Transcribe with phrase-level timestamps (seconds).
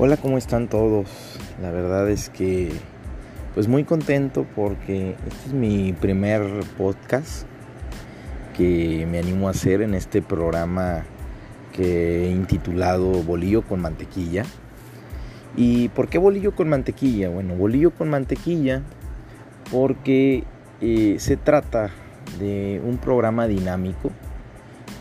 [0.00, 1.08] Hola, ¿cómo están todos?
[1.60, 2.70] La verdad es que
[3.54, 6.40] pues muy contento porque este es mi primer
[6.76, 7.48] podcast
[8.56, 11.04] que me animo a hacer en este programa
[11.72, 14.44] que he intitulado Bolillo con mantequilla.
[15.56, 17.28] ¿Y por qué bolillo con mantequilla?
[17.28, 18.82] Bueno, bolillo con mantequilla
[19.72, 20.44] porque
[20.80, 21.90] eh, se trata
[22.38, 24.12] de un programa dinámico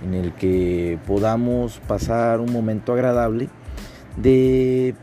[0.04, 3.48] en el que podamos pasar un momento agradable
[4.18, 4.96] de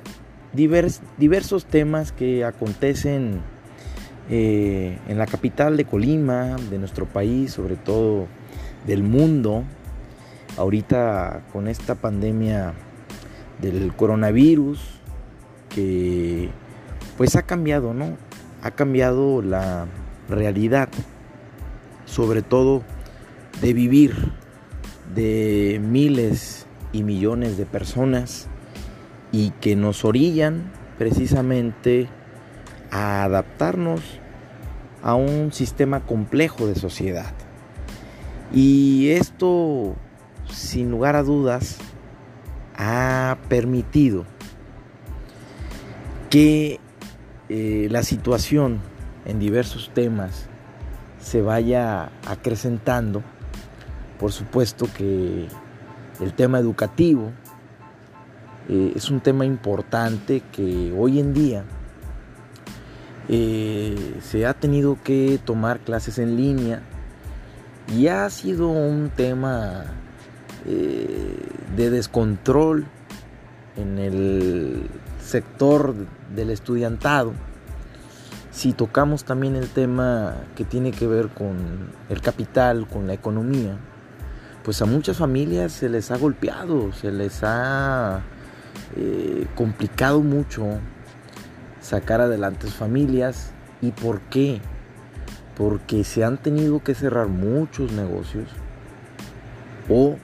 [0.53, 3.41] diversos temas que acontecen
[4.31, 8.27] eh, en la capital de Colima, de nuestro país, sobre todo
[8.87, 9.65] del mundo.
[10.57, 12.75] Ahorita con esta pandemia
[13.61, 14.81] del coronavirus
[15.69, 16.51] que
[17.17, 18.17] pues ha cambiado, ¿no?
[18.63, 19.87] Ha cambiado la
[20.29, 20.89] realidad,
[22.07, 22.83] sobre todo
[23.61, 24.15] de vivir
[25.15, 28.49] de miles y millones de personas
[29.35, 32.09] y que nos orillan precisamente
[32.93, 34.01] a adaptarnos
[35.03, 37.33] a un sistema complejo de sociedad.
[38.53, 39.97] Y esto,
[40.49, 41.79] sin lugar a dudas,
[42.77, 44.25] ha permitido
[46.31, 46.79] que
[47.49, 48.79] eh, la situación
[49.25, 50.47] en diversos temas
[51.19, 53.25] se vaya acrecentando.
[54.21, 55.49] Por supuesto que
[56.21, 57.33] el tema educativo,
[58.69, 61.65] eh, es un tema importante que hoy en día
[63.29, 66.83] eh, se ha tenido que tomar clases en línea
[67.95, 69.85] y ha sido un tema
[70.67, 71.37] eh,
[71.77, 72.87] de descontrol
[73.77, 74.89] en el
[75.23, 75.95] sector
[76.35, 77.33] del estudiantado.
[78.51, 81.57] Si tocamos también el tema que tiene que ver con
[82.09, 83.77] el capital, con la economía,
[84.63, 88.23] pues a muchas familias se les ha golpeado, se les ha
[88.97, 90.79] eh, complicado mucho
[91.81, 93.53] sacar adelante sus familias.
[93.81, 94.61] ¿Y por qué?
[95.57, 98.49] Porque se han tenido que cerrar muchos negocios
[99.89, 100.17] o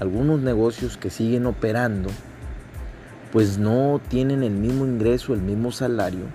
[0.00, 2.10] algunos negocios que siguen operando,
[3.30, 6.26] pues no tienen el mismo ingreso, el mismo salario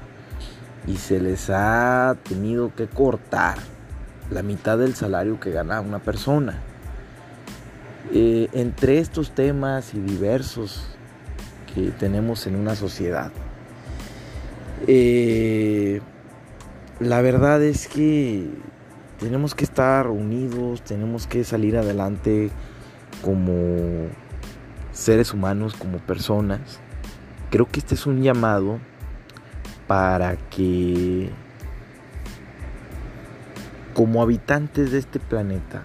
[0.87, 3.57] y se les ha tenido que cortar
[4.31, 6.61] la mitad del salario que gana una persona.
[8.13, 10.96] Eh, entre estos temas y diversos
[11.99, 13.31] tenemos en una sociedad.
[14.87, 16.01] Eh,
[16.99, 18.47] la verdad es que
[19.19, 22.49] tenemos que estar unidos, tenemos que salir adelante
[23.23, 24.07] como
[24.91, 26.79] seres humanos, como personas.
[27.49, 28.79] Creo que este es un llamado
[29.87, 31.29] para que
[33.93, 35.83] como habitantes de este planeta,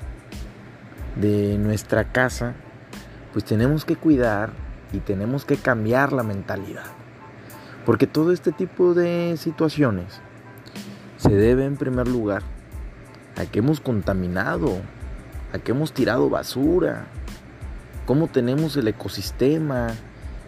[1.16, 2.54] de nuestra casa,
[3.32, 4.50] pues tenemos que cuidar
[4.92, 6.84] y tenemos que cambiar la mentalidad.
[7.84, 10.20] Porque todo este tipo de situaciones
[11.16, 12.42] se debe en primer lugar
[13.36, 14.80] a que hemos contaminado,
[15.52, 17.06] a que hemos tirado basura,
[18.06, 19.88] cómo tenemos el ecosistema,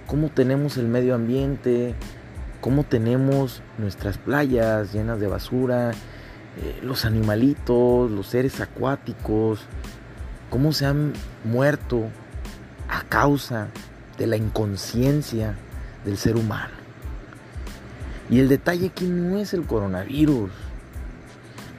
[0.06, 1.94] cómo tenemos el medio ambiente,
[2.60, 9.60] cómo tenemos nuestras playas llenas de basura, eh, los animalitos, los seres acuáticos,
[10.50, 11.12] cómo se han
[11.44, 12.04] muerto
[12.88, 13.68] a causa
[14.18, 15.56] de la inconsciencia
[16.04, 16.74] del ser humano.
[18.30, 20.50] Y el detalle aquí no es el coronavirus.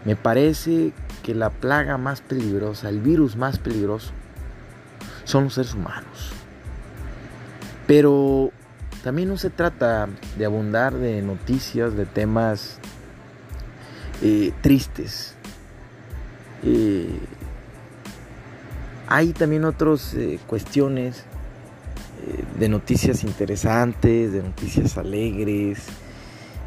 [0.04, 4.12] Me parece que la plaga más peligrosa, el virus más peligroso,
[5.24, 6.34] son los seres humanos.
[7.88, 8.52] Pero
[9.04, 10.08] también no se trata
[10.38, 12.78] de abundar de noticias, de temas
[14.22, 15.36] eh, tristes.
[16.64, 17.20] Eh,
[19.08, 21.24] hay también otras eh, cuestiones
[22.60, 25.84] de noticias interesantes, de noticias alegres,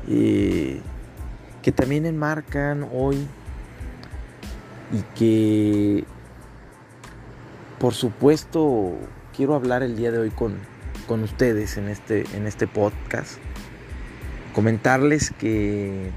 [0.09, 0.81] eh,
[1.63, 3.27] que también enmarcan hoy
[4.93, 6.05] y que
[7.79, 8.97] por supuesto
[9.37, 10.57] quiero hablar el día de hoy con,
[11.07, 13.39] con ustedes en este, en este podcast.
[14.55, 16.11] Comentarles que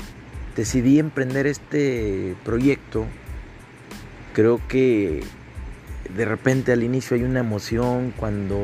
[0.55, 3.05] decidí emprender este proyecto.
[4.33, 5.23] Creo que
[6.09, 8.57] de repente al inicio hay una emoción cuando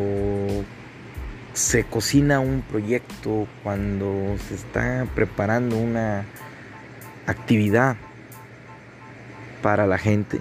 [1.53, 6.25] se cocina un proyecto, cuando se está preparando una
[7.25, 7.97] actividad
[9.61, 10.39] para la gente,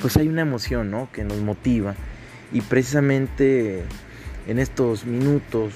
[0.00, 1.08] pues hay una emoción ¿no?
[1.12, 1.94] que nos motiva.
[2.52, 3.82] Y precisamente
[4.46, 5.72] en estos minutos,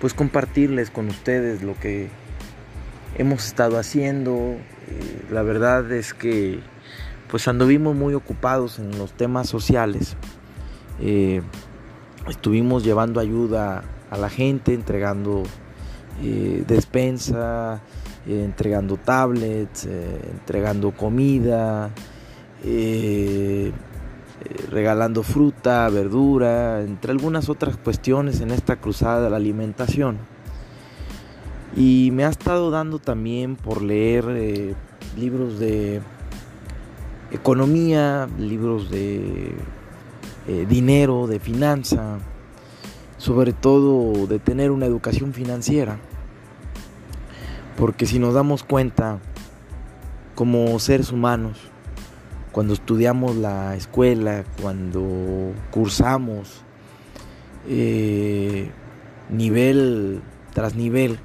[0.00, 2.08] pues compartirles con ustedes lo que
[3.18, 4.56] hemos estado haciendo.
[4.88, 6.60] Eh, la verdad es que
[7.32, 10.18] pues anduvimos muy ocupados en los temas sociales.
[11.00, 11.40] Eh,
[12.28, 15.42] estuvimos llevando ayuda a la gente, entregando
[16.22, 17.80] eh, despensa,
[18.26, 21.88] eh, entregando tablets, entregando comida,
[24.70, 30.18] regalando fruta, verdura, entre algunas otras cuestiones en esta cruzada de la alimentación.
[31.74, 34.76] Y me ha estado dando también por leer
[35.16, 36.02] libros de
[37.32, 39.52] economía, libros de
[40.46, 42.18] eh, dinero, de finanza,
[43.16, 45.98] sobre todo de tener una educación financiera.
[47.76, 49.18] Porque si nos damos cuenta,
[50.34, 51.58] como seres humanos,
[52.52, 56.62] cuando estudiamos la escuela, cuando cursamos
[57.66, 58.70] eh,
[59.30, 60.20] nivel
[60.52, 61.18] tras nivel,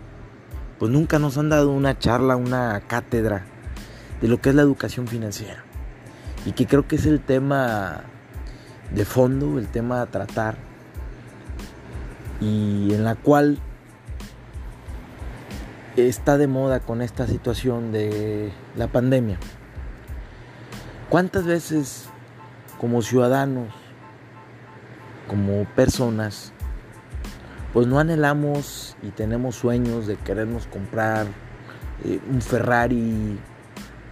[0.79, 3.45] pues nunca nos han dado una charla, una cátedra
[4.21, 5.66] de lo que es la educación financiera
[6.45, 8.01] y que creo que es el tema
[8.93, 10.55] de fondo, el tema a tratar
[12.39, 13.57] y en la cual
[15.95, 19.39] está de moda con esta situación de la pandemia.
[21.09, 22.09] ¿Cuántas veces
[22.79, 23.73] como ciudadanos,
[25.27, 26.53] como personas,
[27.73, 31.27] pues no anhelamos y tenemos sueños de querernos comprar
[32.05, 33.39] eh, un Ferrari,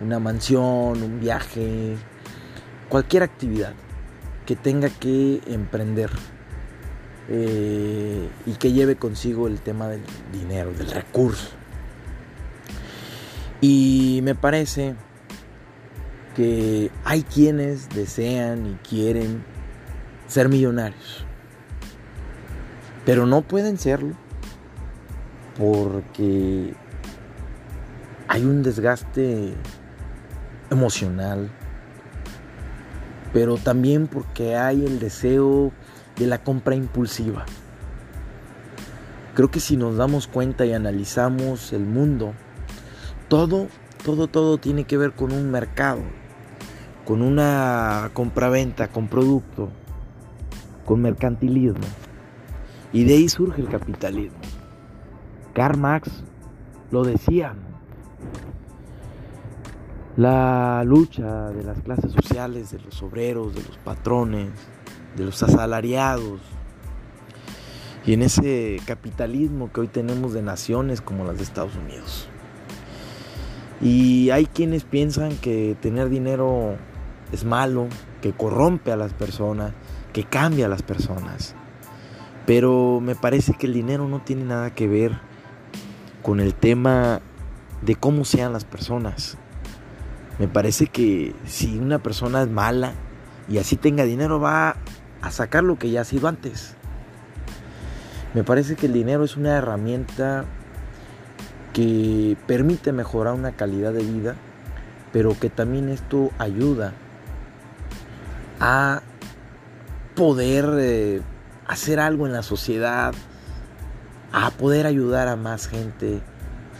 [0.01, 1.95] una mansión, un viaje,
[2.89, 3.73] cualquier actividad
[4.45, 6.09] que tenga que emprender
[7.29, 10.01] eh, y que lleve consigo el tema del
[10.31, 11.49] dinero, del recurso.
[13.61, 14.95] Y me parece
[16.35, 19.43] que hay quienes desean y quieren
[20.27, 21.25] ser millonarios,
[23.05, 24.15] pero no pueden serlo
[25.57, 26.73] porque
[28.27, 29.53] hay un desgaste
[30.69, 31.49] emocional,
[33.35, 35.73] pero también porque hay el deseo
[36.15, 37.45] de la compra impulsiva.
[39.33, 42.31] Creo que si nos damos cuenta y analizamos el mundo,
[43.27, 43.67] todo,
[44.05, 45.99] todo, todo tiene que ver con un mercado,
[47.03, 49.69] con una compraventa, con producto,
[50.85, 51.87] con mercantilismo.
[52.93, 54.39] Y de ahí surge el capitalismo.
[55.53, 56.23] Karl Marx
[56.89, 57.53] lo decía,
[60.17, 64.49] la lucha de las clases sociales, de los obreros, de los patrones,
[65.15, 66.39] de los asalariados.
[68.05, 72.29] Y en ese capitalismo que hoy tenemos de naciones como las de Estados Unidos.
[73.81, 76.77] Y hay quienes piensan que tener dinero
[77.31, 77.87] es malo,
[78.21, 79.73] que corrompe a las personas,
[80.13, 81.55] que cambia a las personas.
[82.45, 85.19] Pero me parece que el dinero no tiene nada que ver
[86.21, 87.21] con el tema
[87.81, 89.37] de cómo sean las personas.
[90.39, 92.91] Me parece que si una persona es mala
[93.47, 94.75] y así tenga dinero va
[95.21, 96.75] a sacar lo que ya ha sido antes.
[98.33, 100.43] Me parece que el dinero es una herramienta
[101.71, 104.35] que permite mejorar una calidad de vida,
[105.13, 106.93] pero que también esto ayuda
[108.59, 109.01] a
[110.15, 111.21] poder eh,
[111.67, 113.13] hacer algo en la sociedad,
[114.33, 116.21] a poder ayudar a más gente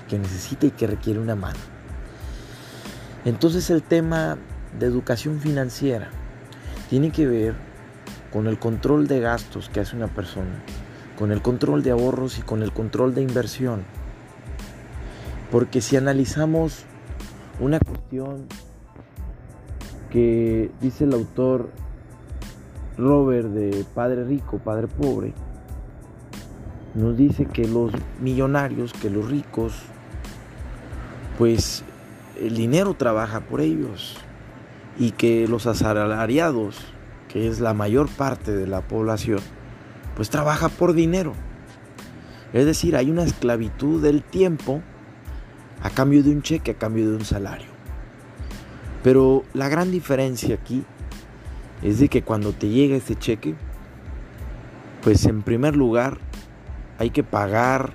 [0.10, 1.75] que necesita y que requiere una mano.
[3.26, 4.38] Entonces el tema
[4.80, 6.10] de educación financiera
[6.92, 7.56] tiene que ver
[8.32, 10.62] con el control de gastos que hace una persona,
[11.18, 13.84] con el control de ahorros y con el control de inversión.
[15.52, 16.86] Porque si analizamos
[17.60, 18.46] una cuestión
[20.12, 21.72] que dice el autor
[22.98, 25.34] Robert de Padre Rico, Padre Pobre,
[26.94, 27.92] nos dice que los
[28.22, 29.74] millonarios, que los ricos,
[31.38, 31.84] pues
[32.40, 34.18] el dinero trabaja por ellos
[34.98, 36.78] y que los asalariados,
[37.28, 39.40] que es la mayor parte de la población,
[40.16, 41.34] pues trabaja por dinero.
[42.54, 44.82] Es decir, hay una esclavitud del tiempo
[45.82, 47.68] a cambio de un cheque, a cambio de un salario.
[49.04, 50.84] Pero la gran diferencia aquí
[51.84, 53.56] es de que cuando te llega ese cheque,
[55.04, 56.18] pues en primer lugar
[56.98, 57.94] hay que pagar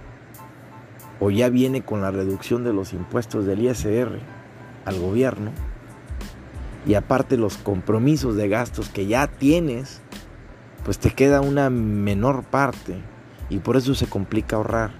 [1.20, 4.18] o ya viene con la reducción de los impuestos del ISR
[4.86, 5.52] al gobierno
[6.86, 10.00] y aparte los compromisos de gastos que ya tienes,
[10.84, 12.96] pues te queda una menor parte
[13.50, 14.92] y por eso se complica ahorrar.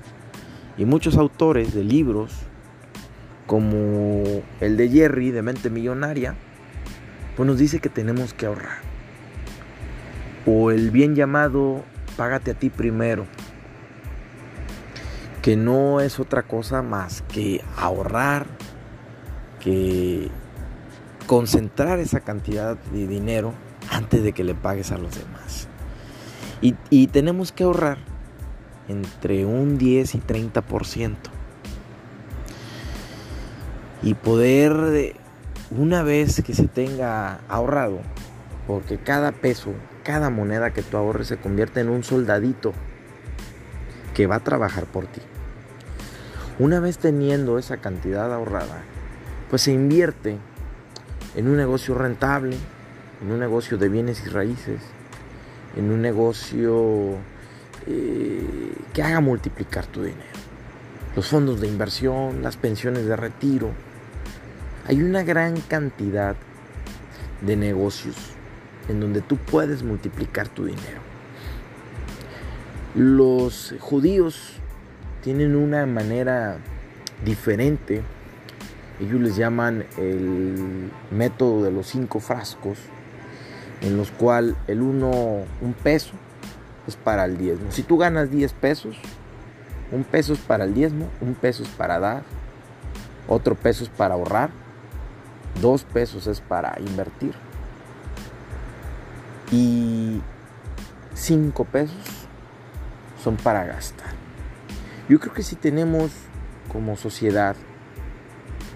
[0.77, 2.33] Y muchos autores de libros,
[3.47, 4.23] como
[4.61, 6.35] el de Jerry de Mente Millonaria,
[7.37, 8.79] pues nos dice que tenemos que ahorrar.
[10.47, 11.83] O el bien llamado
[12.17, 13.25] Págate a ti primero,
[15.43, 18.47] que no es otra cosa más que ahorrar,
[19.61, 20.31] que
[21.27, 23.55] concentrar esa cantidad de dinero
[23.91, 25.69] antes de que le pagues a los demás.
[26.63, 27.97] Y, tenemos que ahorrar
[28.89, 31.15] entre un 10 y 30%.
[34.03, 35.15] Y poder,
[35.71, 38.01] una vez que se tenga ahorrado,
[38.67, 42.75] porque cada peso, cada moneda que tú ahorres se convierte en un soldadito
[44.15, 45.21] que va a trabajar por ti.
[46.59, 48.83] Una vez teniendo esa cantidad ahorrada,
[49.49, 50.37] pues se invierte
[51.35, 52.57] en un negocio rentable,
[53.23, 54.81] en un negocio de bienes y raíces,
[55.77, 57.15] en un negocio
[57.87, 60.25] eh, que haga multiplicar tu dinero.
[61.17, 63.71] Los fondos de inversión, las pensiones de retiro.
[64.87, 66.37] Hay una gran cantidad
[67.41, 68.17] de negocios
[68.89, 71.10] en donde tú puedes multiplicar tu dinero.
[72.95, 74.55] Los judíos
[75.23, 76.59] tienen una manera
[77.25, 78.03] diferente.
[79.01, 82.79] Ellos les llaman el método de los cinco frascos,
[83.81, 86.15] en los cuales el uno, un peso,
[86.87, 87.71] es para el diezmo.
[87.71, 88.97] Si tú ganas 10 pesos,
[89.93, 92.23] un peso es para el diezmo, un peso es para dar,
[93.29, 94.51] otro peso es para ahorrar,
[95.61, 97.35] dos pesos es para invertir
[99.53, 100.21] y
[101.15, 102.20] cinco pesos
[103.23, 104.13] son para gastar.
[105.09, 106.11] Yo creo que si tenemos
[106.73, 107.57] como sociedad,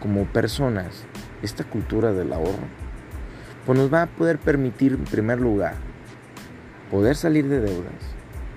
[0.00, 1.04] como personas,
[1.42, 2.68] esta cultura del ahorro,
[3.64, 5.74] pues nos va a poder permitir en primer lugar
[6.90, 8.02] poder salir de deudas,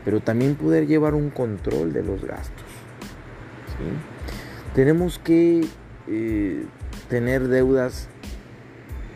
[0.05, 2.65] pero también poder llevar un control de los gastos.
[4.75, 5.65] Tenemos que
[6.07, 6.65] eh,
[7.09, 8.07] tener deudas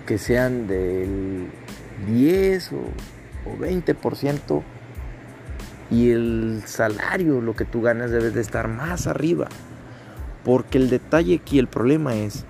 [0.06, 1.48] que sean del
[2.08, 4.64] 10 o, 20%
[5.92, 9.48] y el salario, lo que tú ganas, debe de estar más arriba.
[10.44, 12.46] Porque el detalle aquí, el problema es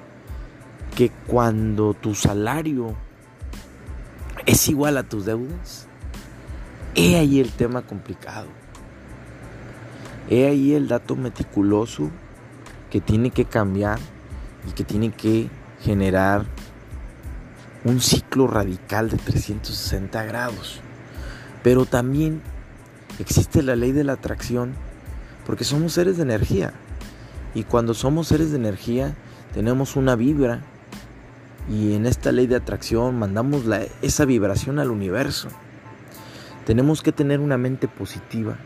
[0.96, 2.96] que cuando tu salario
[4.46, 5.88] es igual a tus deudas,
[6.94, 8.48] He ahí el tema complicado.
[10.30, 12.12] He ahí el dato meticuloso
[12.90, 13.98] que tiene que cambiar
[14.68, 15.50] y que tiene que
[15.82, 16.46] generar
[17.86, 20.82] un ciclo radical de 360 grados.
[21.64, 22.42] Pero también
[23.22, 24.74] existe la ley de la atracción
[25.46, 26.74] porque somos seres de energía.
[27.54, 29.16] Y cuando somos seres de energía
[29.54, 30.62] tenemos una vibra
[31.70, 33.64] y en esta ley de atracción mandamos
[34.02, 35.50] esa vibración al universo.
[36.66, 38.58] Tenemos que tener una mente positiva,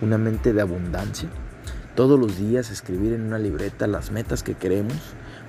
[0.00, 1.28] una mente de abundancia.
[1.94, 4.98] Todos los días escribir en una libreta las metas que queremos,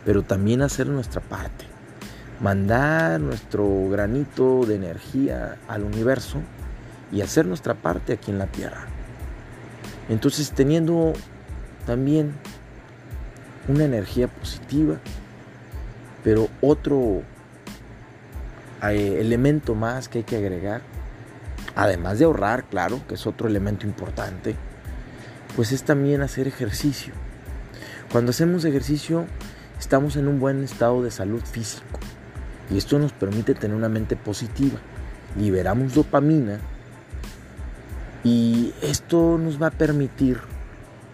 [0.05, 1.65] pero también hacer nuestra parte.
[2.39, 6.39] Mandar nuestro granito de energía al universo
[7.11, 8.85] y hacer nuestra parte aquí en la tierra.
[10.09, 11.13] Entonces teniendo
[11.85, 12.33] también
[13.67, 14.97] una energía positiva,
[16.23, 17.21] pero otro
[18.83, 20.81] eh, elemento más que hay que agregar
[21.75, 24.55] además de ahorrar, claro, que es otro elemento importante,
[25.55, 27.13] pues es también hacer ejercicio.
[28.11, 29.25] Cuando hacemos ejercicio
[29.77, 31.99] estamos en un buen estado de salud físico
[32.71, 34.79] y esto nos permite tener una mente positiva.
[35.37, 36.59] Liberamos dopamina
[38.25, 40.39] y esto nos va a permitir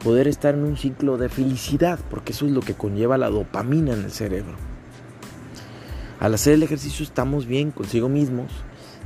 [0.02, 3.94] poder estar en un ciclo de felicidad, porque eso es lo que conlleva la dopamina
[3.94, 4.56] en el cerebro.
[6.22, 8.52] Al hacer el ejercicio estamos bien consigo mismos,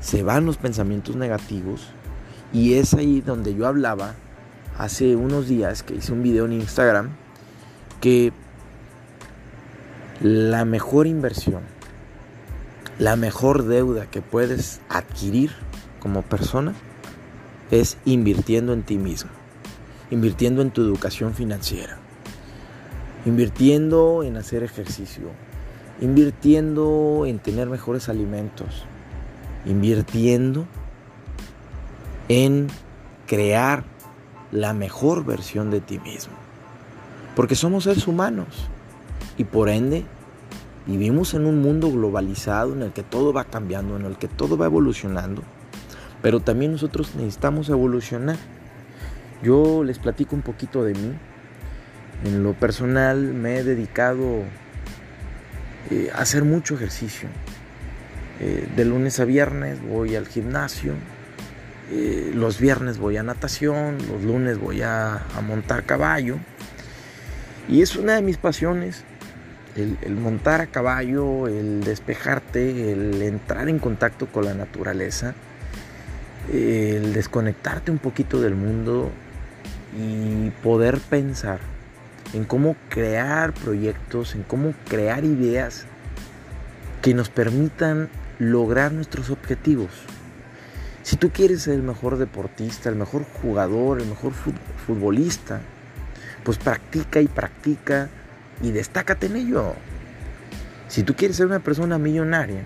[0.01, 1.87] se van los pensamientos negativos
[2.53, 4.13] y es ahí donde yo hablaba
[4.77, 7.09] hace unos días que hice un video en Instagram
[8.01, 8.31] que
[10.21, 11.63] la mejor inversión,
[12.99, 15.51] la mejor deuda que puedes adquirir
[15.99, 16.75] como persona
[17.71, 19.31] es invirtiendo en ti mismo,
[20.11, 21.97] invirtiendo en tu educación financiera,
[23.25, 25.29] invirtiendo en hacer ejercicio,
[26.01, 28.85] invirtiendo en tener mejores alimentos,
[29.65, 30.65] invirtiendo
[32.29, 32.67] en
[33.27, 33.83] crear
[34.51, 36.33] la mejor versión de ti mismo.
[37.35, 38.47] Porque somos seres humanos
[39.37, 40.05] y por ende
[40.85, 44.57] vivimos en un mundo globalizado en el que todo va cambiando, en el que todo
[44.57, 45.41] va evolucionando,
[46.25, 48.37] pero también nosotros necesitamos evolucionar.
[49.43, 51.13] Yo les platico un poquito de mí.
[52.23, 54.41] En lo personal me he dedicado
[55.91, 57.29] eh, a hacer mucho ejercicio.
[58.39, 60.93] Eh, de lunes a viernes voy al gimnasio,
[61.91, 66.37] eh, los viernes voy a natación, los lunes voy a, montar caballo.
[67.69, 69.03] Y es una de mis pasiones,
[69.75, 75.35] el, montar a caballo, el despejarte, el entrar en contacto con la naturaleza,
[76.51, 79.11] el desconectarte un poquito del mundo
[79.97, 81.59] y poder pensar
[82.33, 85.85] en cómo crear proyectos, en cómo crear ideas
[87.01, 88.09] que nos permitan
[88.39, 89.91] lograr nuestros objetivos.
[91.03, 94.33] Si tú quieres ser el mejor deportista, el mejor jugador, el mejor
[94.87, 95.61] futbolista,
[96.43, 98.09] pues practica y practica
[98.61, 99.73] y destácate en ello.
[100.87, 102.63] Si tú quieres ser una persona millonaria,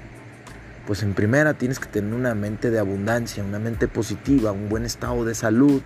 [0.89, 4.85] pues en primera tienes que tener una mente de abundancia, una mente positiva, un buen
[4.85, 5.83] estado de salud,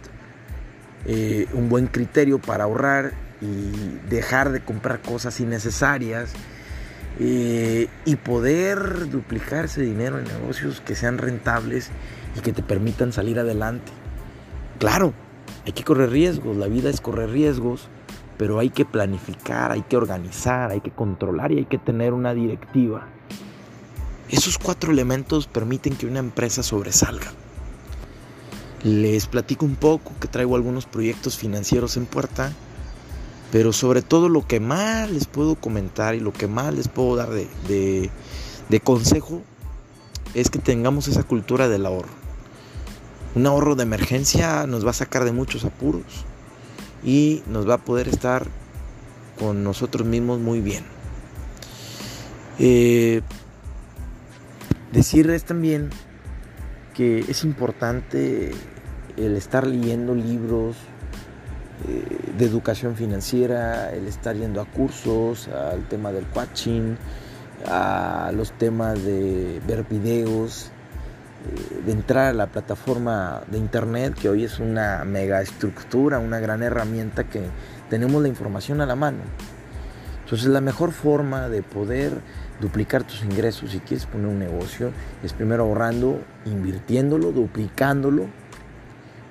[1.05, 6.31] eh, un buen criterio para ahorrar y dejar de comprar cosas innecesarias
[7.19, 11.89] eh, y poder duplicar ese dinero en negocios que sean rentables
[12.37, 13.91] y que te permitan salir adelante.
[14.79, 15.13] Claro,
[15.65, 17.89] hay que correr riesgos, la vida es correr riesgos,
[18.37, 22.33] pero hay que planificar, hay que organizar, hay que controlar y hay que tener una
[22.33, 23.09] directiva.
[24.29, 27.31] Esos cuatro elementos permiten que una empresa sobresalga.
[28.83, 32.51] Les platico un poco que traigo algunos proyectos financieros en puerta,
[33.51, 37.15] pero sobre todo lo que más les puedo comentar y lo que más les puedo
[37.15, 38.09] dar de,
[38.69, 39.41] de consejo
[40.33, 42.23] es que tengamos esa cultura del ahorro.
[43.35, 46.25] Un ahorro de emergencia nos va a sacar de muchos apuros
[47.03, 48.47] y nos va a poder estar
[49.39, 50.83] con nosotros mismos muy bien.
[52.59, 53.21] Eh,
[54.93, 55.89] decirles también
[56.93, 58.51] que es importante
[59.17, 60.77] el estar leyendo libros
[61.87, 62.05] eh,
[62.37, 66.95] de educación financiera, el estar yendo a cursos, al tema del coaching,
[67.67, 70.71] a los temas de ver videos,
[71.45, 76.39] eh, de entrar a la plataforma de internet, que hoy es una mega estructura, una
[76.39, 77.41] gran herramienta que
[77.89, 79.23] tenemos la información a la mano.
[80.23, 82.13] Entonces la mejor forma de poder
[82.63, 88.27] duplicar tus ingresos si quieres poner un negocio es primero ahorrando, invirtiéndolo, duplicándolo,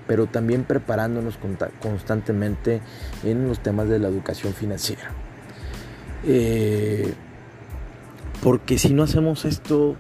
[0.07, 1.39] pero también preparándonos
[1.81, 2.83] constantemente
[3.25, 5.13] en los temas de la educación financiera.
[6.25, 7.15] Eh,
[8.43, 9.97] porque si no hacemos esto,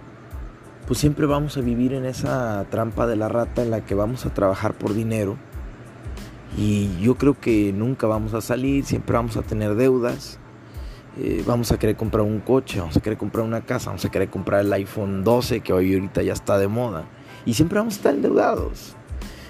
[0.87, 4.27] pues siempre vamos a vivir en esa trampa de la rata en la que vamos
[4.27, 5.39] a trabajar por dinero.
[6.59, 10.39] Y yo creo que nunca vamos a salir, siempre vamos a tener deudas.
[11.19, 14.11] Eh, vamos a querer comprar un coche, vamos a querer comprar una casa, vamos a
[14.11, 17.05] querer comprar el iPhone 12 que hoy ahorita ya está de moda.
[17.45, 18.97] Y siempre vamos a estar endeudados.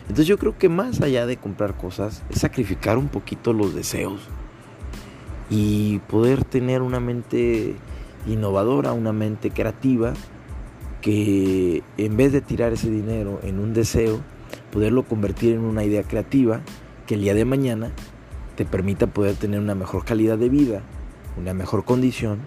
[0.03, 4.21] Entonces yo creo que más allá de comprar cosas es sacrificar un poquito los deseos
[5.49, 7.77] y poder tener una mente
[8.27, 10.15] innovadora, una mente creativa
[11.01, 14.21] que en vez de tirar ese dinero en un deseo,
[14.73, 16.61] poderlo convertir en una idea creativa
[17.07, 17.91] que el día de mañana
[18.57, 20.83] te permita poder tener una mejor calidad de vida,
[21.37, 22.41] una mejor condición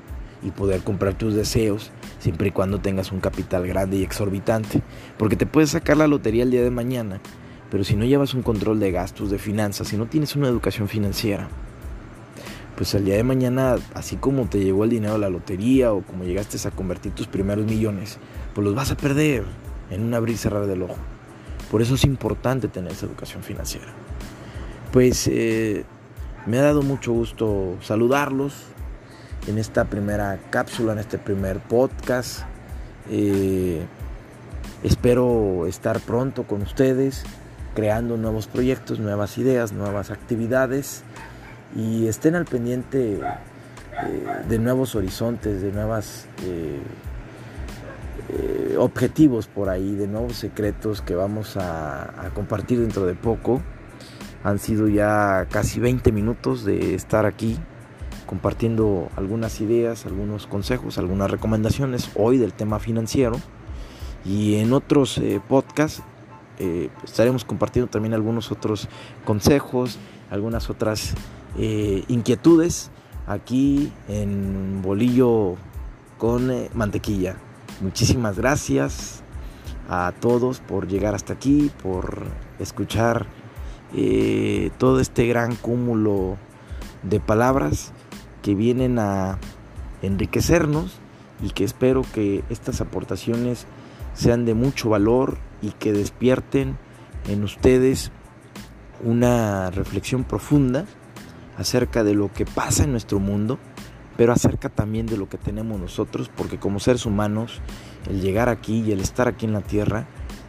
[0.44, 4.82] y poder comprar tus deseos siempre y cuando tengas un capital grande y exorbitante.
[5.18, 7.20] Porque te puedes sacar la lotería el día de mañana,
[7.72, 10.88] pero si no llevas un control de gastos, de finanzas, si no tienes una educación
[10.88, 11.48] financiera,
[12.76, 16.02] pues al día de mañana, así como te llegó el dinero a la lotería o
[16.02, 18.20] como llegaste a convertir tus primeros millones,
[18.54, 19.44] pues los vas a perder
[19.90, 20.98] en un abrir y cerrar del ojo.
[21.72, 23.88] Por eso es importante tener esa educación financiera.
[24.92, 25.86] Pues eh,
[26.46, 28.54] me ha dado mucho gusto saludarlos
[29.48, 32.42] en esta primera cápsula, en este primer podcast.
[33.10, 33.86] Eh,
[34.84, 37.24] espero estar pronto con ustedes,
[37.76, 41.04] creando nuevos proyectos, nuevas ideas, nuevas actividades
[41.76, 43.22] y estén al pendiente eh,
[44.48, 46.80] de nuevos horizontes, de nuevos eh,
[48.78, 53.62] objetivos por ahí, de nuevos secretos que vamos a, compartir dentro de poco.
[54.44, 57.58] Han sido ya casi 20 minutos de estar aquí
[58.26, 63.40] compartiendo algunas ideas, algunos consejos, algunas recomendaciones hoy del tema financiero.
[64.26, 66.02] Y en otros podcasts
[67.04, 68.88] estaremos compartiendo también algunos otros
[69.24, 70.00] consejos,
[70.32, 71.14] algunas otras
[71.58, 72.92] eh, inquietudes
[73.28, 75.56] aquí en Bolillo
[76.18, 77.38] con eh, mantequilla.
[77.82, 79.24] Muchísimas gracias
[79.90, 82.24] a todos por llegar hasta aquí, por
[82.60, 83.26] escuchar
[83.94, 86.38] eh, todo este gran cúmulo
[87.04, 87.94] de palabras
[88.46, 89.40] que vienen a
[90.04, 91.00] enriquecernos
[91.42, 93.66] y que espero que estas aportaciones
[94.14, 96.78] sean de mucho valor y que despierten
[97.28, 98.12] en ustedes
[99.04, 100.86] una reflexión profunda
[101.58, 103.58] acerca de lo que pasa en nuestro mundo,
[104.16, 107.62] pero acerca también de lo que tenemos nosotros, porque como seres humanos,
[108.08, 110.06] el llegar aquí y el estar aquí en la tierra,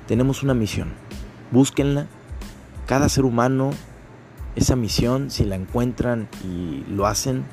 [0.07, 0.93] tenemos una misión.
[1.51, 2.09] Búsquenla.
[2.85, 3.71] Cada ser humano,
[4.55, 7.47] esa misión, si la encuentran y lo hacen,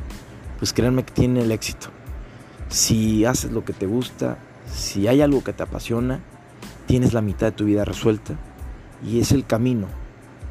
[0.63, 1.88] pues créanme que tiene el éxito.
[2.69, 4.38] Si haces lo que te gusta,
[4.71, 6.21] si hay algo que te apasiona,
[6.86, 8.36] tienes la mitad de tu vida resuelta
[9.06, 9.88] y es el camino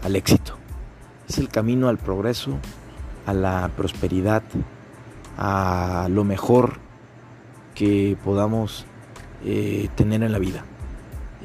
[0.02, 0.58] al éxito.
[1.30, 2.58] Es el camino al progreso,
[3.24, 4.42] a la prosperidad,
[5.38, 6.74] a lo mejor
[7.74, 8.84] que podamos
[9.46, 10.62] eh, tener en la vida.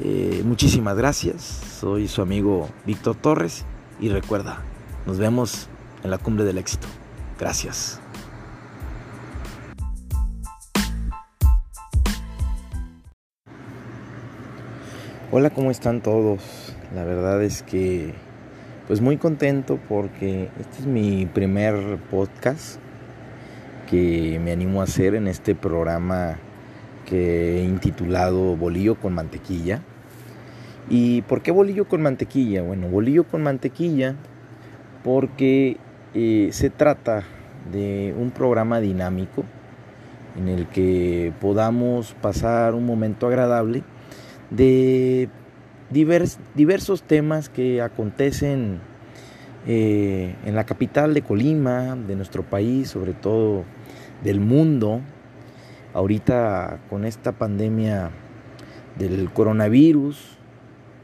[0.01, 1.41] Eh, muchísimas gracias,
[1.79, 3.63] soy su amigo Víctor Torres
[4.01, 4.57] y recuerda,
[5.05, 5.69] nos vemos
[6.03, 6.89] en la cumbre del éxito.
[7.39, 8.01] Gracias.
[15.39, 16.73] Hola, ¿cómo están todos?
[16.95, 18.11] La verdad es que
[18.87, 22.79] pues muy contento porque este es mi primer podcast
[23.87, 26.39] que me animo a hacer en este programa
[27.05, 29.83] que he intitulado Bolillo con mantequilla.
[30.89, 32.63] ¿Y por qué bolillo con mantequilla?
[32.63, 34.15] Bueno, bolillo con mantequilla
[35.03, 35.77] porque
[36.15, 37.25] eh, se trata
[37.71, 39.43] de un programa dinámico
[40.35, 43.83] en el que podamos pasar un momento agradable
[44.49, 45.29] de
[45.89, 48.79] diversos temas que acontecen
[49.65, 53.63] eh, en la capital de Colima, de nuestro país, sobre todo
[54.23, 55.01] del mundo,
[55.93, 58.11] ahorita con esta pandemia
[58.97, 60.37] del coronavirus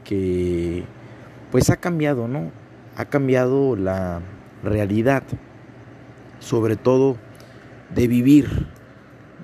[0.04, 0.84] que
[1.50, 2.50] pues ha cambiado, ¿no?
[2.96, 4.20] Ha cambiado la
[4.62, 5.22] realidad,
[6.38, 7.16] sobre todo
[7.94, 8.66] de vivir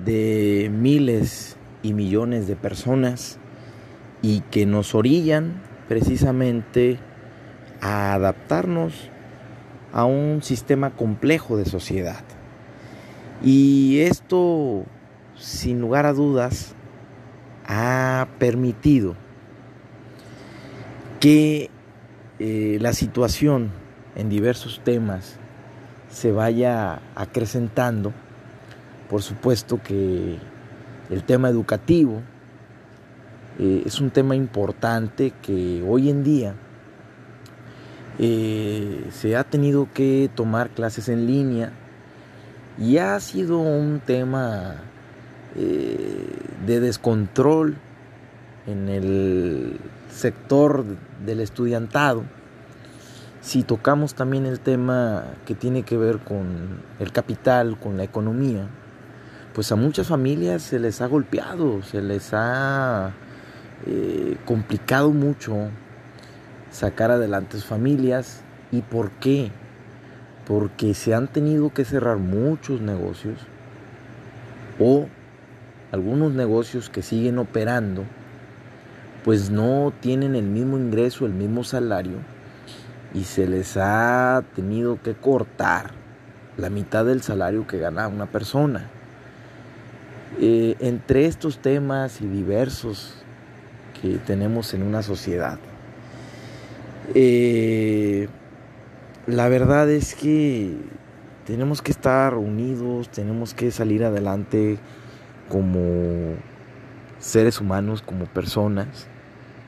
[0.04, 3.38] de miles y millones de personas
[4.22, 6.98] y que nos orillan precisamente
[7.80, 9.10] a adaptarnos
[9.92, 12.22] a un sistema complejo de sociedad.
[13.42, 14.84] Y esto,
[15.36, 16.74] sin lugar a dudas,
[17.66, 19.16] ha permitido
[21.20, 21.70] que
[22.38, 23.70] eh, la situación
[24.16, 25.38] en diversos temas
[26.10, 28.12] se vaya acrecentando.
[29.08, 30.38] Por supuesto que
[31.10, 32.22] el tema educativo
[33.62, 36.54] eh, es un tema importante que hoy en día
[38.18, 41.70] eh, se ha tenido que tomar clases en línea
[42.78, 44.76] y ha sido un tema
[45.56, 46.26] eh,
[46.64, 47.76] de descontrol
[48.66, 49.78] en el
[50.10, 50.86] sector
[51.26, 52.24] del estudiantado.
[53.42, 58.68] Si tocamos también el tema que tiene que ver con el capital, con la economía,
[59.52, 63.12] pues a muchas familias se les ha golpeado, se les ha
[63.86, 65.68] eh, complicado mucho
[66.70, 68.42] sacar adelante sus familias.
[68.72, 69.50] ¿Y por qué?
[70.46, 73.38] Porque se han tenido que cerrar muchos negocios
[74.78, 75.06] o
[75.92, 78.04] algunos negocios que siguen operando,
[79.24, 82.18] pues no tienen el mismo ingreso, el mismo salario
[83.12, 85.90] y se les ha tenido que cortar
[86.56, 88.88] la mitad del salario que gana una persona.
[90.40, 93.19] Eh, entre estos temas y diversos
[94.00, 95.58] que tenemos en una sociedad.
[97.14, 98.28] Eh,
[99.26, 100.76] la verdad es que
[101.46, 104.78] tenemos que estar unidos, tenemos que salir adelante
[105.48, 106.34] como
[107.18, 109.06] seres humanos, como personas.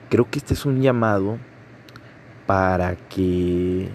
[0.09, 1.39] Creo que este es un llamado
[2.47, 3.89] para que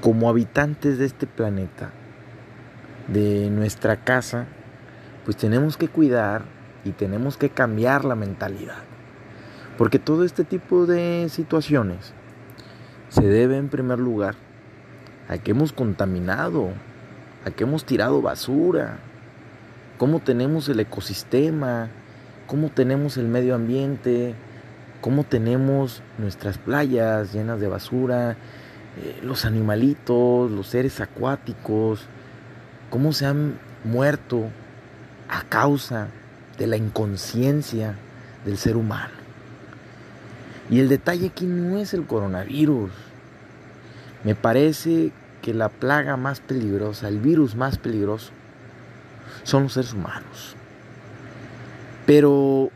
[0.00, 1.90] como habitantes de este planeta,
[3.08, 4.46] de nuestra casa,
[5.24, 6.42] pues tenemos que cuidar
[6.84, 8.78] y tenemos que cambiar la mentalidad.
[9.78, 12.12] Porque todo este tipo de situaciones
[13.08, 14.34] se debe en primer lugar
[15.28, 16.70] a que hemos contaminado,
[17.44, 18.98] a que hemos tirado basura,
[19.96, 21.88] cómo tenemos el ecosistema,
[22.46, 24.34] cómo tenemos el medio ambiente,
[25.00, 28.36] cómo tenemos nuestras playas llenas de basura,
[28.98, 32.06] eh, los animalitos, los seres acuáticos,
[32.90, 34.48] cómo se han muerto
[35.28, 36.08] a causa
[36.60, 37.94] de la inconsciencia
[38.44, 39.14] del ser humano.
[40.68, 42.90] Y el detalle aquí no es el coronavirus.
[44.24, 48.32] Me parece que la plaga más peligrosa, el virus más peligroso,
[49.42, 50.54] son los seres humanos.
[52.04, 52.70] Pero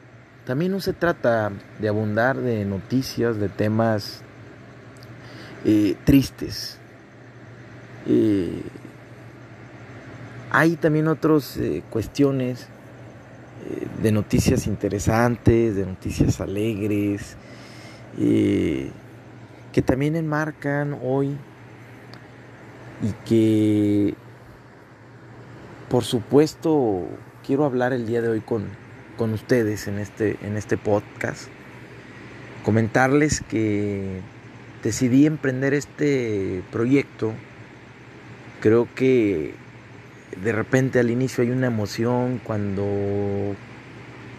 [0.47, 4.23] también no se trata de abundar de noticias, de temas
[5.67, 6.79] eh, tristes.
[8.07, 8.63] Eh,
[10.51, 12.69] hay también otras eh, cuestiones
[14.03, 17.37] de noticias interesantes, de noticias alegres,
[18.19, 18.91] eh,
[19.73, 21.37] que también enmarcan hoy
[23.03, 24.15] y que
[25.89, 27.07] por supuesto
[27.47, 28.69] quiero hablar el día de hoy con,
[29.17, 31.49] con ustedes en este, en este podcast.
[32.65, 34.21] Comentarles que
[34.83, 37.33] decidí emprender este proyecto.
[38.61, 39.55] Creo que
[40.43, 43.55] de repente al inicio hay una emoción cuando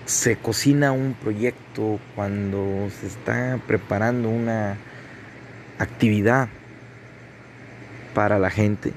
[0.06, 4.78] se cocina un proyecto, cuando se está preparando una
[5.80, 6.48] actividad
[8.14, 8.94] para la gente,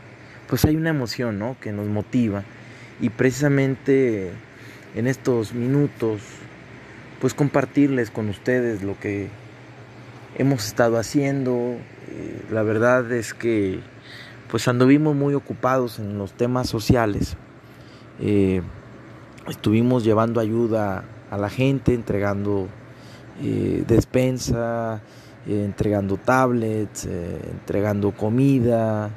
[0.49, 1.57] pues hay una emoción ¿no?
[1.61, 2.45] que nos motiva.
[3.01, 4.31] Y precisamente
[4.95, 6.21] en estos minutos,
[7.21, 9.29] pues compartirles con ustedes lo que
[10.37, 11.77] hemos estado haciendo.
[12.11, 13.81] Eh, la verdad es que
[14.51, 17.37] pues anduvimos muy ocupados en los temas sociales.
[18.21, 18.63] Eh,
[19.49, 22.69] estuvimos llevando ayuda a la gente, entregando
[23.43, 25.01] eh, despensa,
[25.47, 29.11] entregando tablets, entregando comida,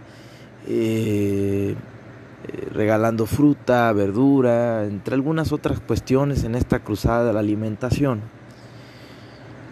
[2.73, 8.21] regalando fruta, verdura, entre algunas otras cuestiones en esta cruzada de la alimentación.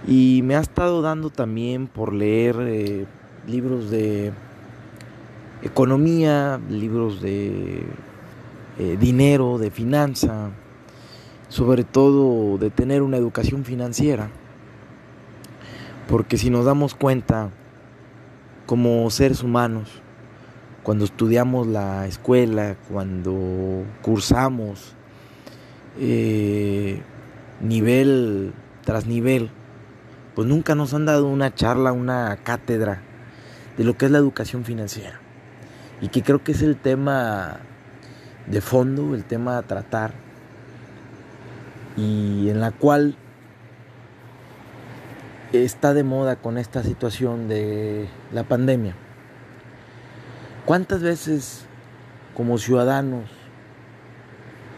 [0.08, 3.06] Y me ha estado dando también por leer eh,
[3.48, 4.32] libros de
[5.62, 7.84] economía, libros de
[8.78, 10.52] eh, dinero, de finanza,
[11.50, 14.30] sobre todo de tener una educación financiera.
[16.08, 17.52] Porque si nos damos cuenta,
[18.66, 20.02] como seres humanos,
[20.84, 24.96] cuando estudiamos la escuela, cuando cursamos
[26.00, 27.02] eh,
[27.62, 28.54] nivel
[28.86, 29.52] tras nivel,
[30.36, 33.02] pues nunca nos han dado una charla, una cátedra
[33.78, 35.19] de lo que es la educación financiera.
[36.02, 37.60] Y que creo que es el tema
[38.48, 40.14] de fondo, el tema a tratar,
[41.98, 43.16] y en la cual
[45.52, 48.96] está de moda con esta situación de la pandemia.
[50.66, 51.66] ¿Cuántas veces
[52.36, 53.30] como ciudadanos,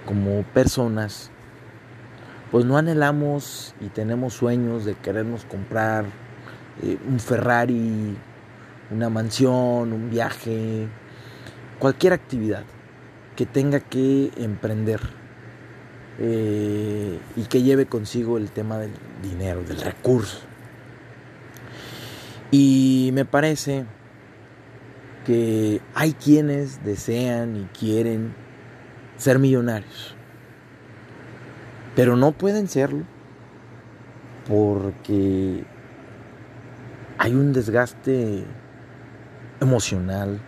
[0.05, 1.29] como personas,
[2.49, 6.05] pues no anhelamos y tenemos sueños de querernos comprar
[6.81, 8.17] eh, un Ferrari,
[8.89, 10.87] una mansión, un viaje,
[11.81, 12.63] cualquier actividad
[13.35, 15.01] que tenga que emprender
[16.19, 18.91] eh, y que lleve consigo el tema del
[19.21, 20.39] dinero, del recurso.
[22.51, 23.83] Y me parece
[25.25, 28.33] que hay quienes desean y quieren
[29.17, 30.15] ser millonarios
[31.95, 33.03] pero no pueden serlo
[34.47, 35.63] porque
[37.17, 38.43] hay un desgaste
[39.59, 40.41] emocional,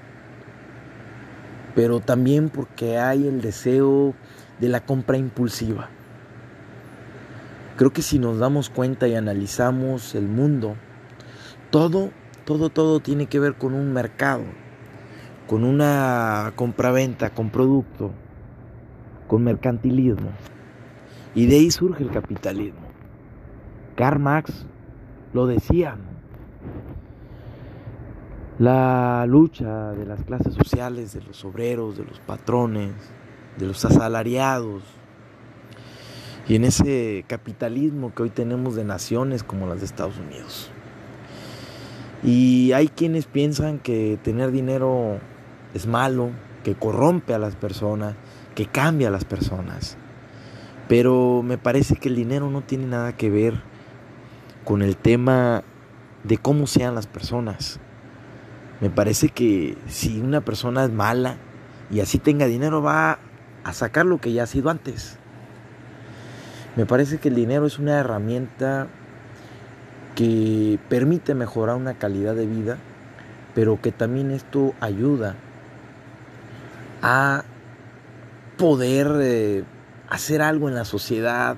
[1.75, 4.13] pero también porque hay el deseo
[4.59, 5.89] de la compra impulsiva.
[7.75, 10.75] Creo que si nos damos cuenta y analizamos el mundo,
[11.71, 12.11] todo,
[12.45, 14.43] todo, todo tiene que ver con un mercado,
[15.47, 18.11] con una compraventa, con producto,
[19.27, 20.29] con mercantilismo.
[21.33, 22.87] Y de ahí surge el capitalismo.
[23.95, 24.67] Karl Marx
[25.33, 25.97] lo decía.
[28.63, 32.93] La lucha de las clases sociales, de los obreros, de los patrones,
[33.57, 34.83] de los asalariados.
[36.47, 40.71] Y en ese capitalismo que hoy tenemos de naciones como las de Estados Unidos.
[42.23, 45.19] Y hay quienes piensan que tener dinero
[45.73, 46.29] es malo,
[46.63, 48.15] que corrompe a las personas,
[48.55, 49.97] que cambia a las personas.
[50.87, 53.61] Pero me parece que el dinero no tiene nada que ver
[54.63, 55.65] con el tema
[56.23, 57.81] de cómo sean las personas.
[58.83, 61.37] Me parece que si una persona es mala
[61.89, 63.17] y así tenga dinero va
[63.63, 65.17] a sacar lo que ya ha sido antes.
[66.75, 68.87] Me parece que el dinero es una herramienta
[70.15, 72.77] que permite mejorar una calidad de vida,
[73.55, 75.37] pero que también esto ayuda
[77.01, 77.45] a
[78.57, 79.63] poder eh,
[80.09, 81.55] hacer algo en la sociedad,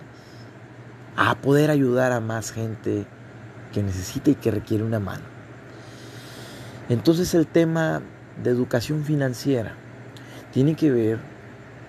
[1.18, 3.08] a poder ayudar a más gente
[3.74, 5.35] que necesita y que requiere una mano.
[6.88, 8.02] Entonces el tema
[8.44, 9.74] de educación financiera
[10.52, 11.20] tiene que ver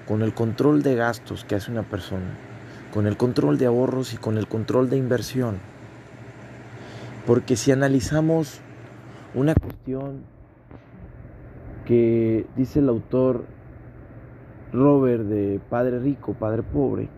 [0.06, 2.37] con el control de gastos que hace una persona,
[2.94, 5.59] con el control de ahorros y con el control de inversión.
[7.26, 8.61] Porque si analizamos
[9.35, 10.22] una cuestión
[11.85, 13.44] que dice el autor
[14.72, 17.09] Robert de Padre Rico, Padre Pobre,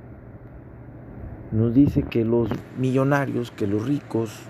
[1.52, 4.40] nos dice que los millonarios, que los ricos,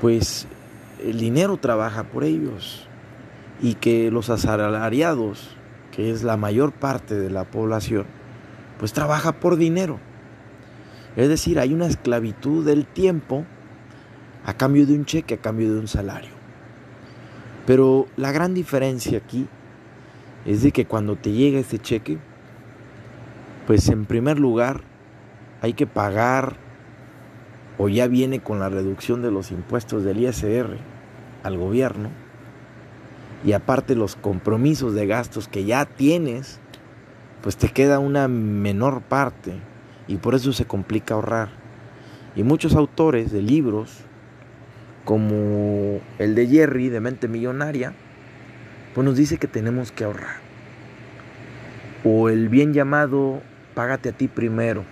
[0.00, 0.48] pues
[1.04, 2.88] el dinero trabaja por ellos
[3.60, 5.56] y que los asalariados,
[5.92, 8.06] que es la mayor parte de la población,
[8.78, 10.00] pues trabaja por dinero.
[11.16, 13.44] Es decir, hay una esclavitud del tiempo
[14.44, 16.32] a cambio de un cheque, a cambio de un salario.
[17.66, 19.46] Pero la gran diferencia aquí
[20.44, 22.18] es de que cuando te llega ese cheque,
[23.66, 24.82] pues en primer lugar
[25.62, 26.56] hay que pagar
[27.78, 30.93] o ya viene con la reducción de los impuestos del ISR
[31.44, 32.10] al gobierno
[33.44, 36.58] y aparte los compromisos de gastos que ya tienes,
[37.42, 39.52] pues te queda una menor parte
[40.08, 41.50] y por eso se complica ahorrar.
[42.34, 43.98] Y muchos autores de libros,
[45.04, 47.92] como el de Jerry de Mente Millonaria,
[48.94, 50.36] pues nos dice que tenemos que ahorrar.
[52.02, 53.42] O el bien llamado,
[53.74, 54.84] págate a ti primero.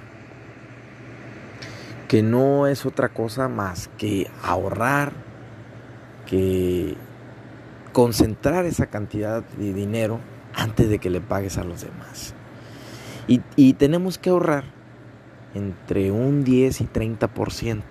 [2.09, 5.15] que no es otra cosa más que ahorrar,
[6.27, 6.97] que
[7.93, 10.21] concentrar esa cantidad de dinero
[10.55, 12.35] antes de que le pagues a los demás.
[13.29, 14.65] Y, tenemos que ahorrar
[15.55, 17.83] entre un 10 y 30%.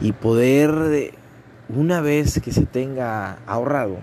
[0.00, 1.12] Y poder,
[1.68, 3.98] una vez que se tenga ahorrado,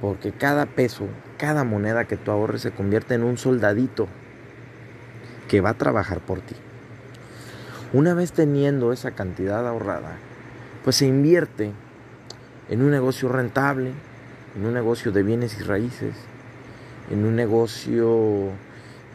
[0.00, 4.06] porque cada peso, cada moneda que tú ahorres se convierte en un soldadito
[5.48, 6.54] que va a trabajar por ti.
[7.92, 10.16] Una vez teniendo esa cantidad ahorrada,
[10.84, 11.72] pues se invierte
[12.68, 13.92] en un negocio rentable,
[14.56, 16.14] en un negocio de bienes y raíces,
[17.10, 18.48] en un negocio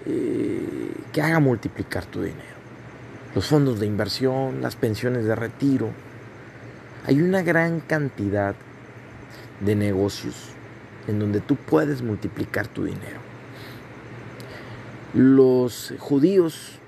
[0.05, 2.55] eh, que haga multiplicar tu dinero.
[3.33, 5.89] Los fondos de inversión, las pensiones de retiro.
[7.05, 8.55] Hay una gran cantidad
[9.59, 10.49] de negocios
[11.07, 13.19] en donde tú puedes multiplicar tu dinero.
[15.13, 16.79] Los judíos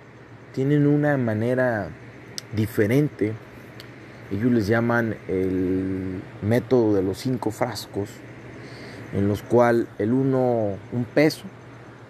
[0.54, 1.90] tienen una manera
[2.56, 3.34] diferente.
[4.32, 8.10] Ellos les llaman el método de los cinco frascos,
[9.14, 11.44] en los cuales el uno, un peso,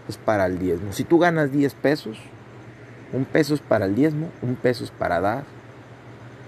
[0.07, 0.93] es para el diezmo.
[0.93, 2.17] Si tú ganas 10 pesos,
[3.13, 5.43] un peso es para el diezmo, un peso es para dar,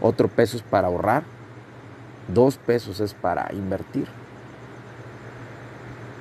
[0.02, 1.24] otro peso es para ahorrar,
[2.34, 4.08] dos pesos es para invertir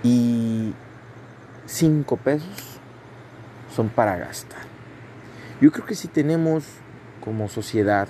[0.03, 0.73] y
[1.67, 2.79] cinco pesos
[3.75, 4.63] son para gastar.
[5.61, 6.65] Yo creo que si tenemos
[7.25, 8.09] como sociedad,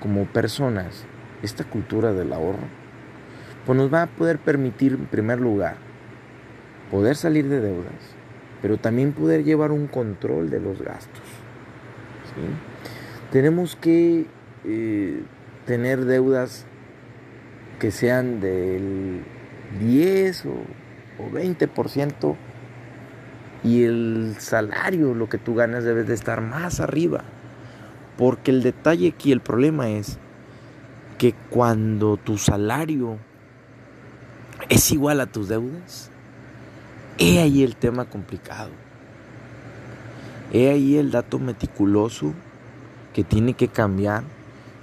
[0.00, 1.04] como personas,
[1.42, 2.68] esta cultura del ahorro,
[3.66, 5.76] pues nos va a poder permitir, en primer lugar,
[6.90, 8.16] poder salir de deudas,
[8.62, 11.22] pero también poder llevar un control de los gastos.
[13.30, 14.26] Tenemos que
[14.64, 15.22] eh,
[15.66, 16.66] tener deudas
[17.78, 19.22] que sean del
[19.78, 20.50] 10 o,
[21.18, 22.36] o 20%
[23.62, 27.24] y el salario, lo que tú ganas, debe de estar más arriba.
[28.20, 30.16] Porque el detalle aquí, el problema es
[31.18, 33.18] que cuando tu salario
[34.68, 36.12] es igual a tus deudas,
[37.18, 38.70] he ahí el tema complicado.
[40.52, 42.32] He ahí el dato meticuloso
[43.12, 44.22] que tiene que cambiar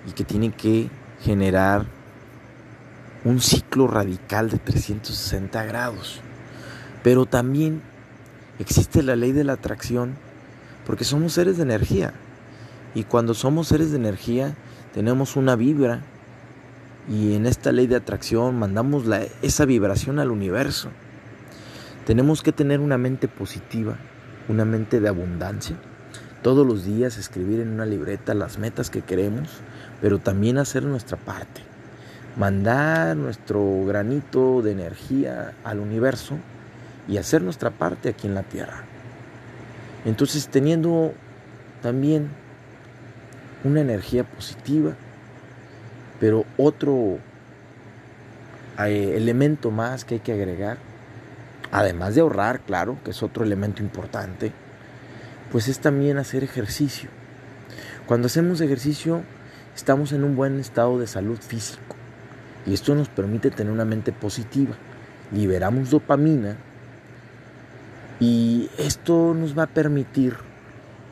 [0.06, 0.90] y que tiene que
[1.22, 1.86] generar
[3.24, 6.22] un ciclo radical de 360 grados.
[7.04, 7.82] Pero también
[8.60, 10.16] Existe la ley de la atracción
[10.86, 12.14] porque somos seres de energía.
[12.98, 14.56] Y cuando somos seres de energía,
[14.92, 16.02] tenemos una vibra.
[17.08, 19.04] Y en esta ley de atracción mandamos
[19.44, 20.90] esa vibración al universo.
[22.08, 23.98] Tenemos que tener una mente positiva,
[24.50, 25.76] una mente de abundancia.
[26.42, 29.48] Todos los días escribir en una libreta las metas que queremos,
[30.02, 31.62] pero también hacer nuestra parte.
[32.36, 36.40] Mandar nuestro granito de energía al universo
[37.08, 38.86] y hacer nuestra parte aquí en la tierra.
[40.04, 41.14] Entonces teniendo
[41.84, 42.47] también
[43.64, 44.94] una energía positiva,
[46.20, 47.20] pero otro
[48.80, 50.78] eh, elemento más que hay que agregar,
[51.72, 54.52] además de ahorrar, claro, que es otro elemento importante,
[55.52, 57.10] pues es también hacer ejercicio.
[58.06, 59.22] Cuando hacemos ejercicio
[59.76, 61.96] estamos en un buen estado de salud físico
[62.66, 64.76] y esto nos permite tener una mente positiva.
[65.32, 66.56] Liberamos dopamina
[68.20, 70.36] y esto nos va a permitir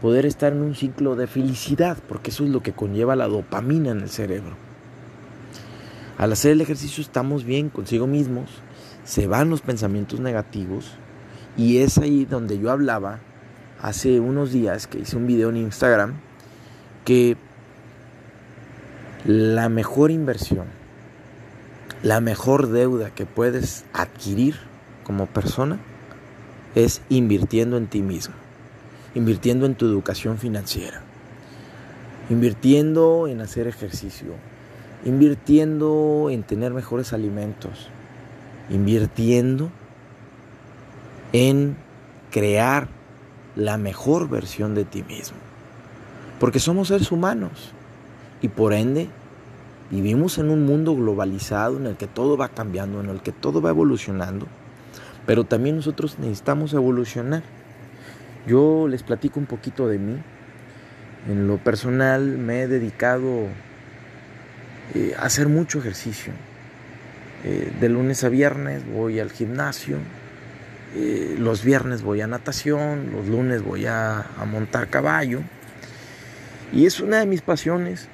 [0.06, 3.90] poder estar en un ciclo de felicidad, porque eso es lo que conlleva la dopamina
[3.90, 4.56] en el cerebro.
[6.20, 8.52] Al hacer el ejercicio estamos bien consigo mismos,
[9.04, 10.92] se van los pensamientos negativos
[11.58, 13.18] y es ahí donde yo hablaba
[13.82, 16.14] hace unos días que hice un video en Instagram
[17.04, 17.36] que
[19.26, 20.68] la mejor inversión,
[22.04, 24.56] la mejor deuda que puedes adquirir
[25.04, 25.80] como persona
[26.76, 28.36] es invirtiendo en ti mismo,
[29.16, 31.02] invirtiendo en tu educación financiera,
[32.30, 34.34] invirtiendo en hacer ejercicio,
[35.04, 37.90] invirtiendo en tener mejores alimentos,
[38.70, 39.72] invirtiendo
[41.34, 41.76] en
[42.30, 42.88] crear
[43.56, 45.38] la mejor versión de ti mismo.
[46.40, 47.72] Porque somos seres humanos
[48.42, 49.10] y por ende
[49.90, 53.62] vivimos en un mundo globalizado en el que todo va cambiando, en el que todo
[53.62, 54.46] va evolucionando
[55.26, 57.44] pero también nosotros necesitamos evolucionar.
[58.48, 60.18] Yo les platico un poquito de mí.
[61.30, 63.48] En lo personal me he dedicado
[64.94, 66.34] eh, a hacer mucho ejercicio.
[67.44, 69.98] Eh, de lunes a viernes voy al gimnasio,
[70.96, 75.42] eh, los viernes voy a natación, los lunes voy a, a, montar caballo.
[76.72, 78.08] Y es una de mis pasiones,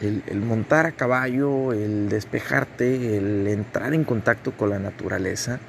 [0.00, 5.60] el, el montar a caballo, el despejarte, el entrar en contacto con la naturaleza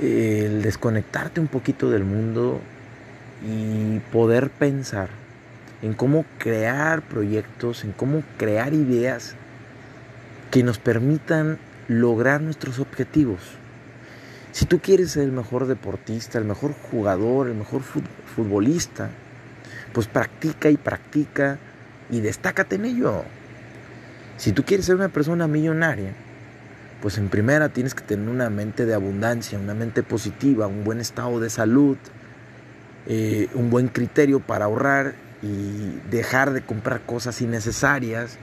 [0.00, 2.60] el desconectarte un poquito del mundo
[3.46, 5.08] y poder pensar
[5.82, 9.34] en cómo crear proyectos, en cómo crear ideas
[10.50, 13.40] que nos permitan lograr nuestros objetivos.
[14.52, 19.10] Si tú quieres ser el mejor deportista, el mejor jugador, el mejor futbolista,
[19.92, 21.58] pues practica y practica
[22.10, 23.22] y destácate en ello.
[24.36, 26.12] Si tú quieres ser una persona millonaria,
[27.00, 31.00] pues en primera tienes que tener una mente de abundancia, una mente positiva, un buen
[31.00, 31.96] estado de salud,
[33.06, 38.38] eh, un buen criterio para ahorrar y dejar de comprar cosas innecesarias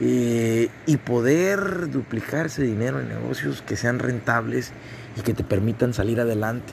[0.00, 4.72] eh, y poder duplicar ese dinero en negocios que sean rentables
[5.16, 6.72] y que te permitan salir adelante.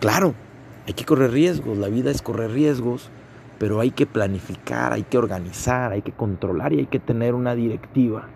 [0.00, 0.34] Claro,
[0.86, 3.10] hay que correr riesgos, la vida es correr riesgos,
[3.58, 7.54] pero hay que planificar, hay que organizar, hay que controlar y hay que tener una
[7.54, 8.28] directiva.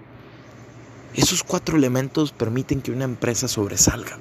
[1.14, 4.18] Esos cuatro elementos permiten que una empresa sobresalga.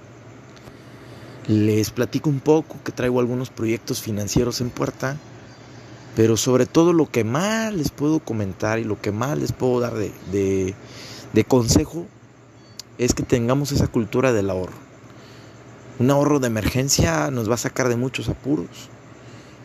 [1.47, 5.17] Les platico un poco que traigo algunos proyectos financieros en puerta,
[6.15, 9.81] pero sobre todo lo que más les puedo comentar y lo que más les puedo
[9.81, 10.73] dar de,
[11.33, 12.05] de consejo
[12.97, 14.77] es que tengamos esa cultura del ahorro.
[15.99, 18.89] Un ahorro de emergencia nos va a sacar de muchos apuros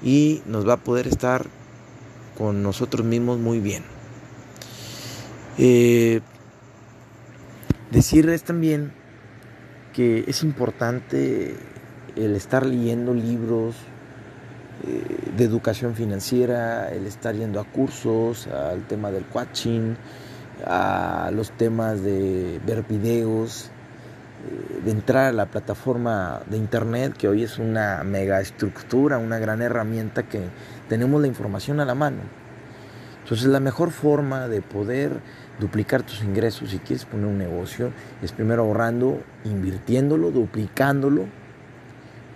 [0.03, 1.47] y nos va a poder estar
[2.37, 3.85] con nosotros mismos muy bien.
[5.59, 6.21] Eh,
[7.91, 8.93] decirles también
[9.99, 11.57] que es importante
[12.15, 13.75] el estar leyendo libros
[14.87, 19.97] eh, de educación financiera, el estar yendo a cursos, al tema del coaching,
[20.65, 23.73] a los temas de ver videos,
[24.47, 29.41] eh, de entrar a la plataforma de internet, que hoy es una mega estructura, una
[29.41, 30.43] gran herramienta que
[30.89, 32.21] tenemos la información a la mano.
[33.25, 35.19] Entonces la mejor forma de poder
[35.59, 37.91] duplicar tus ingresos si quieres poner un negocio
[38.23, 41.27] es primero ahorrando, invirtiéndolo, duplicándolo,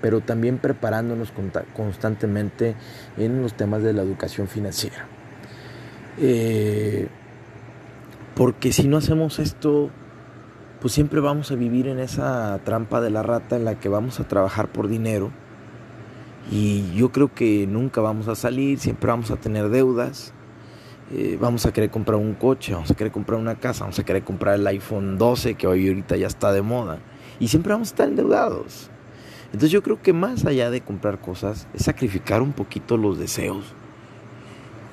[0.01, 1.33] pero también preparándonos
[1.75, 2.75] constantemente
[3.17, 5.07] en los temas de la educación financiera.
[6.19, 7.09] Eh,
[8.35, 9.91] porque si no hacemos esto,
[10.81, 14.19] pues siempre vamos a vivir en esa trampa de la rata en la que vamos
[14.19, 15.31] a trabajar por dinero
[16.51, 20.35] y yo creo que nunca vamos a salir, siempre vamos a tener deudas,
[21.15, 24.05] eh, vamos a querer comprar un coche, vamos a querer comprar una casa, vamos a
[24.05, 27.01] querer comprar el iPhone 12 que hoy ahorita ya está de moda
[27.39, 28.91] y siempre vamos a estar endeudados.
[29.47, 33.75] Entonces yo creo que más allá de comprar cosas es sacrificar un poquito los deseos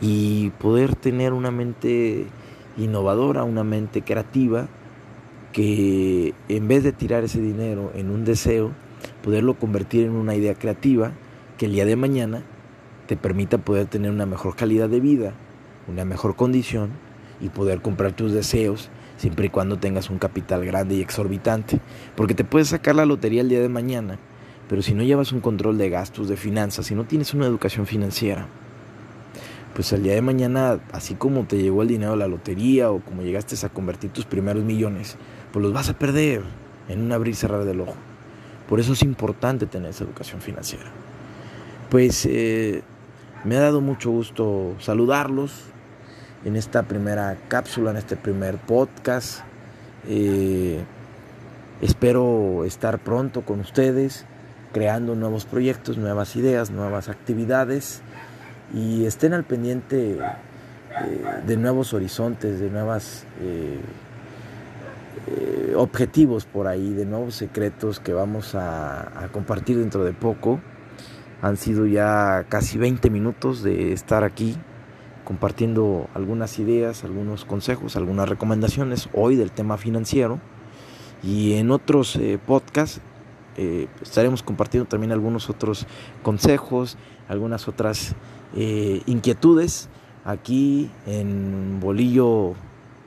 [0.02, 2.28] y poder tener una mente
[2.76, 4.68] innovadora, una mente creativa
[5.54, 8.72] que en vez de tirar ese dinero en un deseo,
[9.24, 11.14] poderlo convertir en una idea creativa
[11.58, 12.44] que el día de mañana
[13.08, 15.34] te permita poder tener una mejor calidad de vida,
[15.90, 16.92] una mejor condición
[17.42, 21.80] y poder comprar tus deseos siempre y cuando tengas un capital grande y exorbitante.
[22.16, 24.18] Porque te puedes sacar la lotería el día de mañana,
[24.68, 27.86] pero si no llevas un control de gastos, de finanzas, si no tienes una educación
[27.86, 28.48] financiera,
[29.74, 33.00] pues el día de mañana, así como te llegó el dinero de la lotería o
[33.00, 35.18] como llegaste a convertir tus primeros millones,
[35.52, 36.44] pues los vas a perder
[36.88, 37.96] en un abrir y cerrar del ojo.
[38.68, 40.86] Por eso es importante tener esa educación financiera.
[41.90, 42.84] Pues eh,
[43.44, 45.69] me ha dado mucho gusto saludarlos
[46.46, 49.42] en esta primera cápsula, en este primer podcast.
[50.08, 50.82] Eh,
[51.82, 54.26] espero estar pronto con ustedes,
[54.72, 58.02] creando nuevos proyectos, nuevas ideas, nuevas actividades
[58.74, 60.22] y estén al pendiente eh,
[61.46, 63.80] de nuevos horizontes, de nuevas eh,
[65.76, 70.60] objetivos por ahí, de nuevos secretos que vamos a, compartir dentro de poco.
[71.42, 74.58] Han sido ya casi 20 minutos de estar aquí
[75.30, 80.40] compartiendo algunas ideas, algunos consejos, algunas recomendaciones hoy del tema financiero.
[81.22, 83.00] Y en otros eh, podcasts
[83.56, 85.86] eh, estaremos compartiendo también algunos otros
[86.24, 88.16] consejos, algunas otras
[89.06, 89.90] inquietudes
[90.26, 92.56] aquí en Bolillo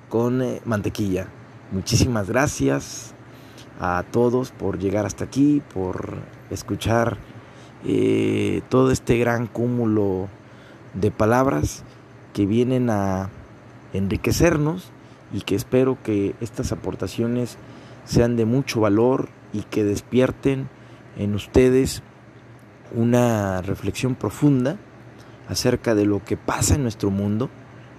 [0.08, 1.26] con mantequilla.
[1.72, 3.14] Muchísimas gracias
[3.80, 6.18] a todos por llegar hasta aquí, por
[6.50, 7.18] escuchar
[7.84, 10.28] eh, todo este gran cúmulo
[10.94, 11.82] de palabras
[12.32, 13.30] que vienen a
[13.92, 14.90] enriquecernos
[15.32, 17.58] y que espero que estas aportaciones
[18.04, 20.68] sean de mucho valor y que despierten
[21.16, 22.02] en ustedes
[22.94, 24.76] una reflexión profunda
[25.48, 27.50] acerca de lo que pasa en nuestro mundo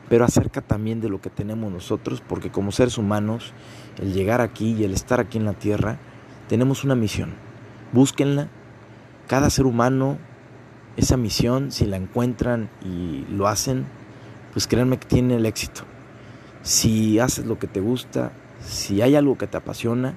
[0.09, 3.53] pero acerca también de lo que tenemos nosotros, porque como seres humanos,
[3.99, 5.97] el llegar aquí y el estar aquí en la tierra,
[6.47, 7.33] tenemos una misión.
[7.93, 8.49] Búsquenla.
[9.27, 10.17] Cada ser humano,
[10.97, 13.85] esa misión, si la encuentran y lo hacen,
[14.53, 15.83] pues créanme que tiene el éxito.
[16.61, 18.31] Si haces lo que te gusta,
[18.63, 20.15] si hay algo que te apasiona,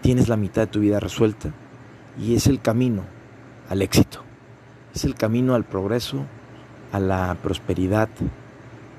[0.00, 1.50] tienes la mitad de tu vida resuelta
[2.18, 3.04] y es el camino
[3.68, 4.20] al éxito,
[4.94, 6.24] es el camino al progreso,
[6.92, 8.08] a la prosperidad,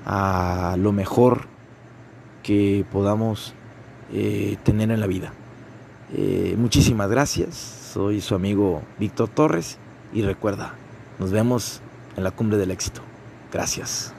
[0.04, 1.46] a lo mejor
[2.42, 3.54] que podamos
[4.12, 5.32] eh, tener en la vida.
[6.12, 7.54] Eh, muchísimas gracias,
[7.92, 9.78] soy su amigo Víctor Torres
[10.12, 10.74] y recuerda,
[11.18, 11.80] nos vemos
[12.16, 13.00] en la cumbre del éxito.
[13.52, 14.15] Gracias.